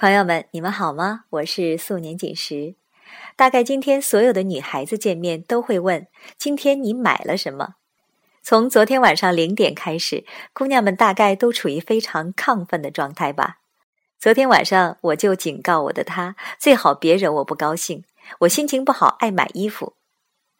[0.00, 1.24] 朋友们，你们好吗？
[1.28, 2.74] 我是素年锦时。
[3.36, 6.06] 大概今天所有的女孩子见面都会问：
[6.38, 7.74] 今天你买了什么？
[8.42, 10.24] 从昨天晚上零点开始，
[10.54, 13.58] 姑娘们大概都处于非常亢奋的状态吧。
[14.18, 18.02] 昨天晚上我就警告我的他，最好别惹我不高兴。
[18.38, 19.96] 我心情不好，爱买衣服。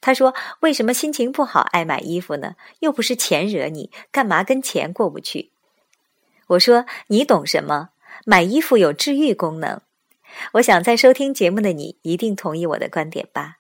[0.03, 2.57] 他说：“为什么心情不好爱买衣服呢？
[2.81, 5.51] 又不是钱惹你，干嘛跟钱过不去？”
[6.49, 7.89] 我说：“你懂什么？”
[8.27, 9.81] 买衣服有治愈功能，
[10.55, 13.57] 我想在收听节目的你一定同意我的观点吧。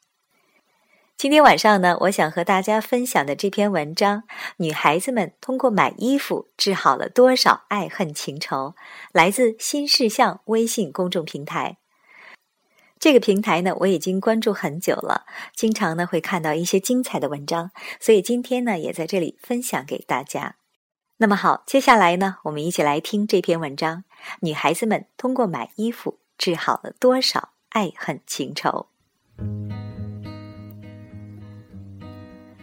[1.17, 4.25] 今天晚上呢，我想和大家分享的这篇文章，
[4.57, 8.75] 女孩子们通过买衣服治好了多少爱恨情仇，
[9.13, 11.77] 来自新事项微信公众平台。
[12.99, 15.25] 这个平台呢，我已经关注很久了，
[15.55, 20.57] 经常呢会看到一些精彩的文章，所以今天呢也在这里分享给大家。
[21.19, 24.05] 那么好，接下来呢，我们一起来听这篇文章。
[24.41, 28.87] 女孩子们通过买衣服治好了多少爱恨情仇？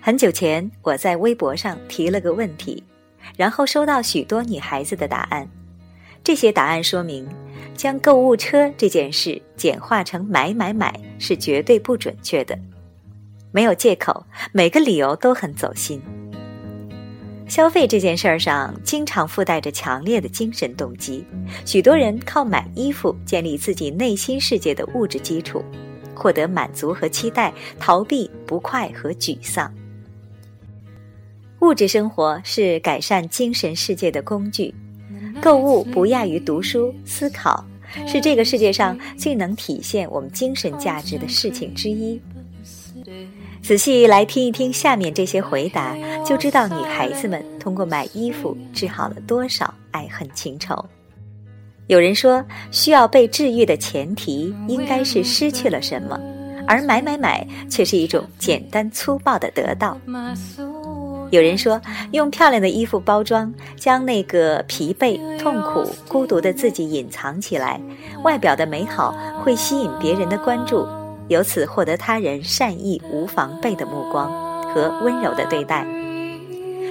[0.02, 2.84] 很久前，我在微博上提了个问题，
[3.36, 5.50] 然后收到许多女孩子的答案。
[6.23, 7.28] 这些答案说明，
[7.76, 12.58] 将购物车这件事简化成买买买是绝对不准确的，
[13.52, 16.02] 没有借口，每个理由都很走心。
[17.48, 21.26] 消费这件事儿上，经常附带着强烈的精神动机。
[21.66, 25.64] 许多人靠买衣服建立自己内心世界的物质基础，
[26.14, 29.73] 获得满足和期待，逃避不快和沮丧。
[31.62, 34.73] 物质生活是改善精神世界的工具，
[35.42, 37.66] 购物不亚于读书、思考，
[38.06, 42.22] 是这个世界上最能体现我们精神价值的事情之一。
[43.68, 50.74] 仔细来听一听下面这些回答，就知道女孩子们通过买衣服治好了多少爱恨情仇。
[51.88, 56.18] 有人说，需要被治愈的前提应该是失去了什么，
[56.66, 59.97] 而买买买却是一种简单粗暴的得到。
[61.31, 61.81] 有人说，
[62.14, 67.81] 用漂亮的衣服包装，将那个疲惫、痛苦、孤独的自己隐藏起来，
[68.24, 70.88] 外表的美好会吸引别人的关注。
[71.28, 74.32] 由此获得他人善意无防备的目光
[74.70, 75.86] 和温柔的对待，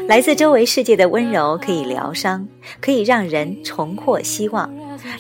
[0.07, 2.47] 来自周围世界的温柔可以疗伤，
[2.81, 4.71] 可以让人重获希望，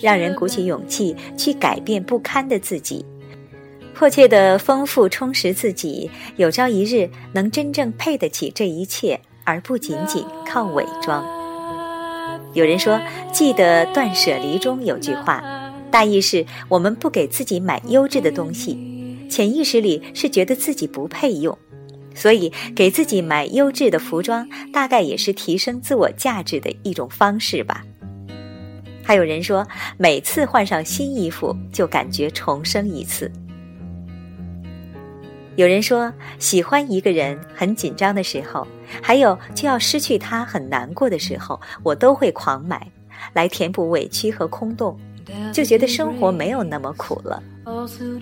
[0.00, 3.04] 让人鼓起勇气去改变不堪的自己，
[3.94, 11.24] 迫切的丰富充实自己，有朝一日能真正配得起这一切，而不仅仅靠伪装。
[12.52, 13.00] 有人说，
[13.32, 15.42] 记得断舍离中有句话，
[15.90, 18.95] 大意是我们不给自己买优质的东西。
[19.28, 21.56] 潜意识里是觉得自己不配用，
[22.14, 27.84] 所以给自己买优质的服装，大概也是提升自我价值的一种方式吧。
[29.02, 29.66] 还有人说，
[29.96, 33.30] 每次换上新衣服就感觉重生一次。
[35.54, 38.66] 有人说，喜欢一个人很紧张的时候，
[39.00, 42.90] 还有就要失去他很难过的时候，我都会狂买，
[43.32, 44.98] 来填补委屈和空洞。
[45.52, 47.42] 就觉得生活没有那么苦了。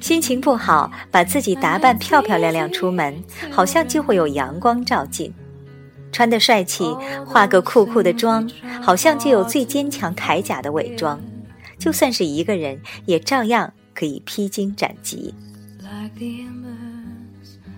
[0.01, 5.31] 心情不好，把自己打扮漂漂亮亮出门，好像就会有阳光照进；
[6.11, 6.85] 穿得帅气，
[7.27, 8.49] 化个酷酷的妆，
[8.83, 11.21] 好像就有最坚强铠甲的伪装。
[11.79, 15.35] 就算是一个人，也照样可以披荆斩棘。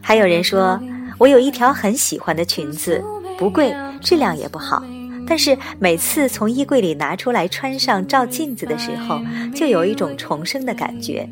[0.00, 0.80] 还有人说，
[1.18, 3.02] 我有一条很喜欢的裙子，
[3.36, 4.84] 不贵，质量也不好。
[5.26, 9.20] 但是每次从衣柜里拿出来穿上照镜子的时候，
[9.54, 11.28] 就有一种重生的感觉，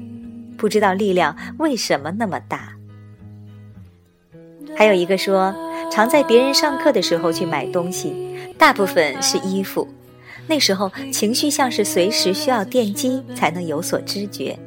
[0.57, 2.73] 不知道力量为什么那么大。
[4.77, 5.55] 还有一个说，
[5.93, 8.13] 常在别人上课的时候去买东西，
[8.59, 9.87] 大部分是衣服，
[10.49, 14.59] 那时候情绪像是随时需要电击才能有所知觉，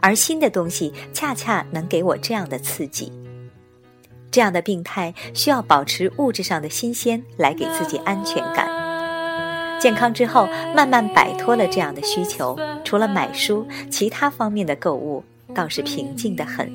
[0.00, 3.10] 而新的东西恰恰能给我这样的刺激。
[4.30, 8.68] 这样的病态需要保持物质上的新鲜来给自己安全感。
[9.84, 15.22] 健康之后，慢慢摆脱了这样的需求，除了买书，其他方面的购物
[15.54, 16.72] 倒是平静的很。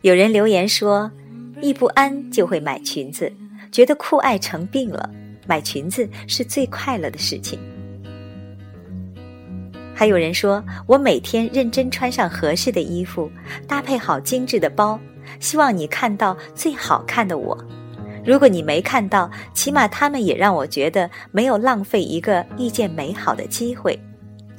[0.00, 1.12] 有人留言说，
[1.60, 3.30] 一不安就会买裙子，
[3.70, 5.10] 觉得酷爱成病了，
[5.46, 7.58] 买裙子是最快乐的事情。
[9.94, 13.30] 还有人说，我每天认真穿上合适的衣服，
[13.68, 14.98] 搭配好精致的包。
[15.40, 17.54] 希望你看到最好看的我。
[18.30, 23.98] 如果你没看到，起码他们也让我觉得没有浪费一个遇见美好的机会。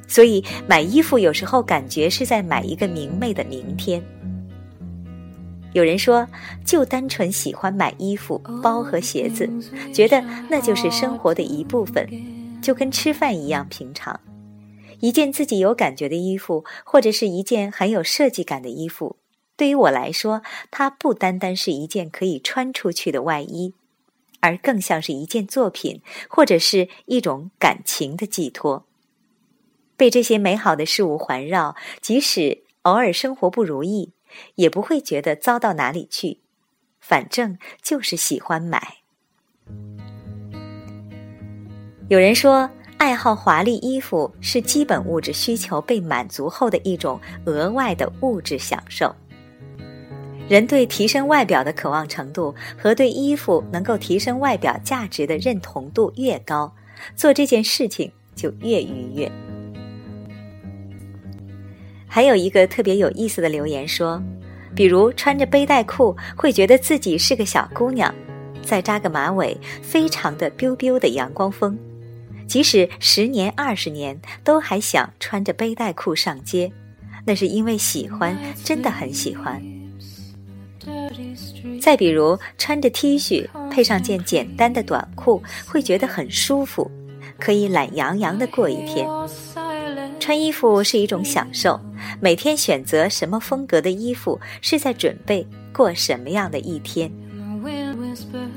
[0.06, 4.02] 所以买衣服有时候感觉是在买一个明媚的明天。
[5.72, 6.28] 有人说，
[6.66, 9.48] 就单纯喜欢买衣服、包和鞋子，
[9.90, 12.06] 觉得那就是生活的一部分，
[12.60, 14.20] 就跟吃饭一样平常。
[15.00, 19.16] 一件自己有感觉的衣服，或者是一件很有设计感的衣服，
[19.56, 23.74] 对于我来说，它不单单是一件可以穿出去的外衣，
[24.40, 28.84] 而更像是一件作品，或者是一种感情的寄托。
[29.96, 34.12] 被这些美好的事物环绕，即使偶尔生活不如意，
[34.56, 36.38] 也不会觉得糟到哪里去。
[37.00, 38.98] 反正就是喜欢买。
[42.08, 42.68] 有人说。
[42.98, 49.12] 爱好华丽衣服是基本物质需求被满足后的一种额外的物质享受。
[50.52, 56.70] 人对提升外表的渴望程度和对衣服能够提升外表价值的认同度越高，
[57.16, 59.32] 做这件事情就越愉悦。
[62.06, 64.22] 还有一个特别有意思的留言说，
[64.76, 68.14] 比如穿着背带裤会觉得自己是个小姑娘，
[68.60, 71.78] 再扎个马尾，非常的 biu biu 的阳光风。
[72.46, 76.70] 即使十年二十年，都还想穿着背带裤上街，
[77.24, 79.81] 那是因为喜欢，真的很喜欢。
[81.80, 86.90] 再比如，穿着 T 恤配上件简单的短裤，会觉得很舒服，
[87.38, 89.06] 可以懒洋洋的过一天。
[90.20, 91.80] 穿衣服是一种享受，
[92.20, 97.12] 每天选择什么风格的衣服，是在准备过什么样的一天。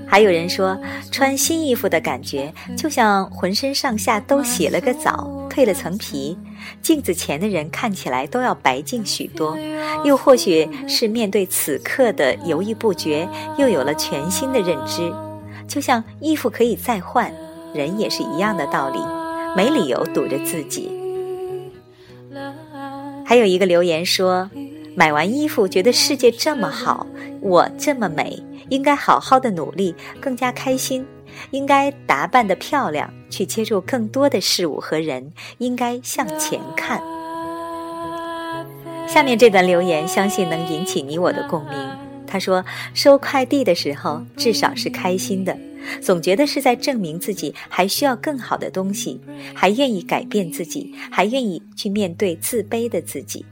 [0.08, 0.78] 还有人说，
[1.12, 6.38] 穿新衣服的感觉就像浑身上下都洗了个澡，蜕了层皮，
[6.82, 9.58] 镜子前的人看起来都要白净许多。
[10.04, 15.12] 又或许是面对此刻的犹豫不决，又有了全新的认知。
[15.68, 17.34] 就像衣服可以再换，
[17.74, 19.00] 人也是一样的道理，
[19.56, 20.92] 没理由堵着自己。
[23.26, 24.50] 还有一个留言说，
[24.96, 27.08] 买完衣服觉得世界这么好，
[27.46, 28.42] 我这么美。
[28.70, 31.06] 应该好好的努力，更加开心。
[31.52, 35.32] 应该打扮的漂亮，去接触更多的事物和人。
[35.60, 37.00] 应该向前看。
[39.08, 41.78] 下面这段留言，相信能引起你我的共鸣。
[42.26, 42.66] 他说
[42.96, 45.56] ：“收快递的时候，至少是开心的，
[46.02, 49.22] 总觉得是在证明自己还需要更好的东西，
[49.54, 53.46] 还愿意改变自己，还愿意去面对自卑的自己。”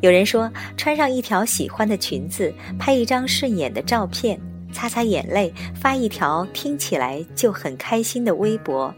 [0.00, 4.40] 有人说，穿上一条喜欢的裙子，拍一张顺眼的照片，
[4.72, 8.94] 擦擦眼泪，发一条听起来就很开心的微博，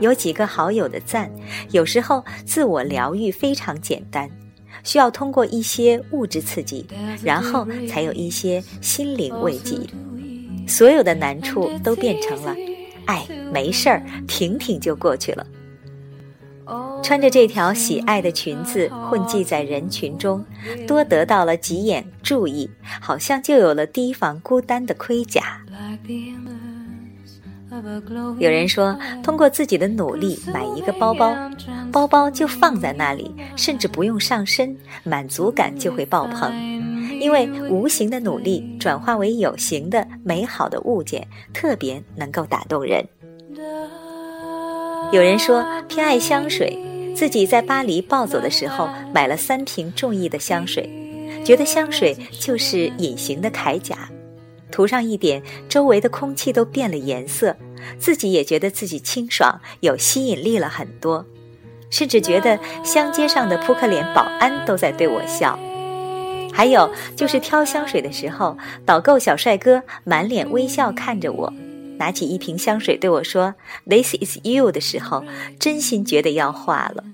[0.00, 1.30] 有几个好友的赞。
[1.70, 4.28] 有时候，自我疗愈非常简单，
[4.82, 6.84] 需要通过一些物质刺激，
[7.22, 9.76] 然后才有一些心灵慰藉。
[10.66, 12.56] 所有的难处都变成了，
[13.06, 15.46] 哎，没事儿，挺挺就过去了。
[17.02, 20.44] 穿着这条喜爱的裙子混迹在人群中，
[20.86, 22.70] 多得到了几眼注意，
[23.00, 25.60] 好像就有了提防孤单的盔甲。
[28.38, 31.34] 有人说，通过自己的努力买一个包包，
[31.90, 36.52] 包包就放在那里，甚至不用上身，满足感就会爆棚。
[37.18, 43.06] 因为无形的努力转化为有形的美好的物件，特别能够打动人。
[45.12, 46.78] 有人说偏爱香水，
[47.14, 50.88] 自己在巴黎暴走的时候买了三瓶中意的香水，
[51.44, 54.08] 觉得香水就是隐形的铠甲，
[54.70, 57.54] 涂上一点，周围的空气都变了颜色，
[57.98, 61.24] 自己也觉得自己清爽有吸引力了很多，
[61.90, 65.58] 甚至觉得香街上的扑克脸保安都在对我笑。
[66.52, 71.52] 还有就是挑香水的时候，导购小帅哥满脸微笑看着我。
[72.02, 73.54] 拿起一瓶香水对我说
[73.88, 75.24] ：“This is you” 的时候，
[75.60, 77.04] 真心觉得要化了。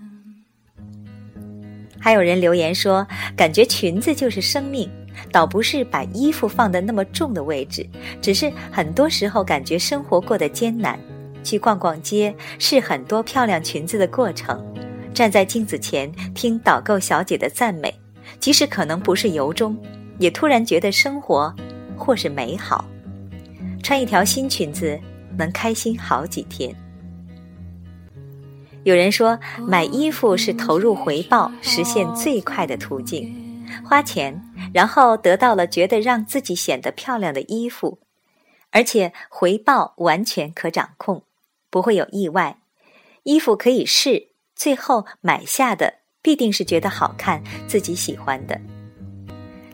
[2.00, 4.90] 还有人留言说，感觉裙子就是生命，
[5.30, 7.86] 倒不是把衣服放的那么重的位置，
[8.22, 10.98] 只是很多时候感觉生活过得艰难，
[11.44, 14.58] 去逛逛街，试很多漂亮裙子的过程，
[15.12, 17.92] 站在镜子前听导购小姐的赞美，
[18.40, 19.76] 即使可能不是由衷，
[20.18, 21.54] 也突然觉得生活
[21.94, 22.86] 或是美好。
[23.88, 25.00] 穿一条新裙子
[25.38, 26.76] 能开心好几天。
[28.82, 34.38] 有人说，买衣服是投入回报实现最快的途径，花钱，
[34.74, 37.98] 然后得到了觉得让自己显得漂亮的衣服，
[38.72, 41.22] 而且回报完全可掌控，
[41.70, 42.58] 不会有意外。
[43.22, 48.60] 衣服可以试，最后买下的必定是觉得好看、自己喜欢的。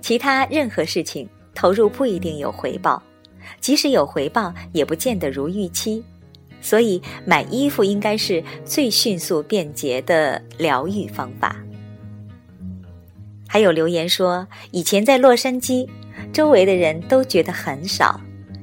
[0.00, 3.02] 其他任何事情投入不一定有回报。
[3.60, 6.04] 即使有回报，也不见得如预期，
[6.60, 11.56] 所以买衣服应该是最迅速便捷的疗愈方法。
[13.46, 15.88] 还有留言说，以前在洛杉矶，
[16.32, 18.20] 周围的人都觉得很少，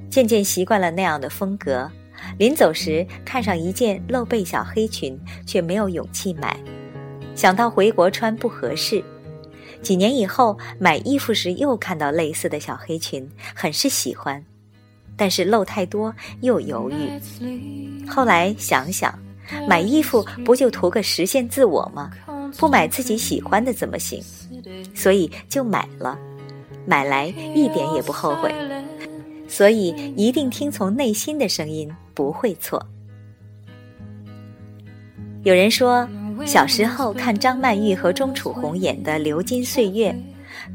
[0.09, 1.89] 渐渐习惯了那样的风格，
[2.37, 6.57] 临走时看上一件露背小黑裙，却没有勇气买。
[7.33, 9.01] 想到回国穿不合适，
[9.81, 14.43] 几年以后买衣服时又看到类似的小黑裙，很是喜欢，
[15.21, 18.07] 但是露太多又犹豫。
[18.07, 19.13] 后来想想，
[19.69, 22.09] 买衣服不就图个实现自我吗？
[22.57, 24.19] 不买自己喜欢的怎么行？
[24.95, 26.17] 所以就买了，
[26.87, 28.51] 买来一点也不后悔。
[29.47, 32.83] 所以一定听从内心的声音，不会错。
[35.43, 36.09] 有人说，
[36.47, 40.11] 小时候看张曼玉和钟楚红演的《流金岁月》，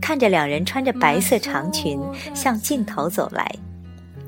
[0.00, 2.00] 看着两人穿着白色长裙
[2.32, 3.44] 向镜头走来，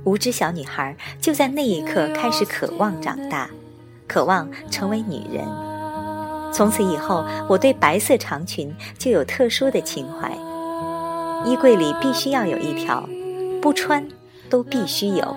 [0.08, 3.50] 无知小女孩就在那一刻开始渴望长大，
[4.06, 5.44] 渴望成为女人。
[6.52, 10.30] 从此以后，我对白色长裙就有特殊的情怀，
[11.44, 13.06] 衣柜里必须要有一条，
[13.60, 14.02] 不穿。
[14.50, 15.36] 都必须有。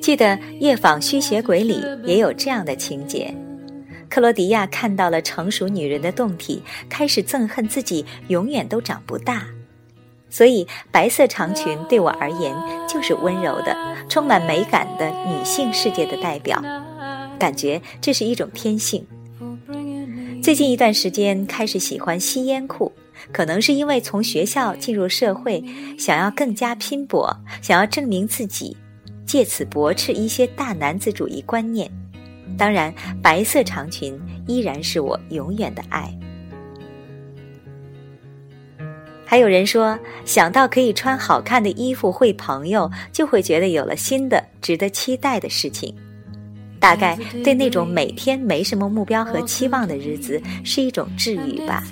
[0.00, 0.24] 记得
[0.58, 3.30] 《夜访吸血鬼》里也有这样的情节：
[4.08, 9.42] 克罗迪亚看到了成熟女人的胴体，开始憎恨自己永远都长不大。
[10.36, 12.54] 所以，白色长裙对我而言
[12.86, 13.74] 就是温柔的、
[14.06, 16.62] 充满美感的女性世界的代表。
[17.38, 19.02] 感觉这是一种天性。
[20.42, 22.92] 最近一段时间开始喜欢吸烟裤。
[23.32, 25.64] 可能是因为从学校进入社会，
[25.98, 28.76] 想要更加拼搏，想要证明自己，
[29.24, 31.90] 借此驳斥一些大男子主义观念。
[32.58, 36.14] 当然，白色长裙依然是我永远的爱。
[39.28, 45.92] 还有人说，想到可以穿好看的衣服会朋友，就会觉得有了新的值得期待的事情。
[46.78, 51.82] 大概对那种每天没什么目标和期望的日子，是一种治愈吧。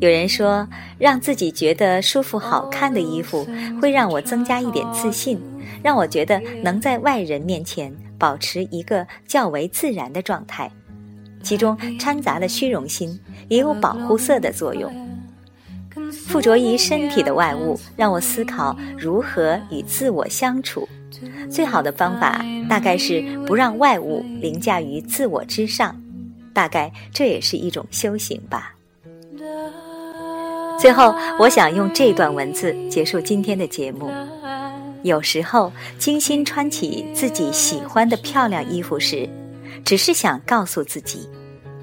[0.00, 0.66] 有人说，
[0.98, 3.46] 让自己觉得舒服、好看的衣服，
[3.80, 5.40] 会让我增加一点自信，
[5.82, 10.70] 让我觉得能在外人面前保持一个较为自然的状态，
[11.46, 14.92] 其中掺杂了虚荣心，也有保护色的作用。
[16.26, 20.88] 附着于身体的外物，让我思考如何与自我相处。
[21.48, 25.94] 最好的方法，大概是不让外物凌驾于自我之上。
[26.52, 28.74] 大概这也是一种修行吧。
[30.80, 34.10] 最后，我想用这段文字结束今天的节目。
[35.04, 39.28] 有时候，精心穿起自己喜欢的漂亮衣服时，
[39.84, 41.28] 只是想告诉自己，